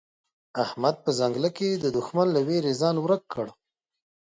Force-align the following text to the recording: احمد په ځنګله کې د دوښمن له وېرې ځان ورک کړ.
احمد 0.63 0.95
په 1.03 1.11
ځنګله 1.19 1.49
کې 1.57 1.69
د 1.83 1.85
دوښمن 1.95 2.27
له 2.35 2.41
وېرې 2.47 2.73
ځان 2.81 2.95
ورک 2.99 3.23
کړ. 3.33 3.47